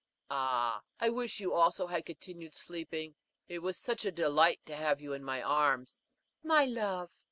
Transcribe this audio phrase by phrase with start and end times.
[0.31, 3.13] Ah, I wish you also had continued sleeping!
[3.47, 6.01] It was such a delight to have you in my arms."
[6.41, 7.11] "My love!"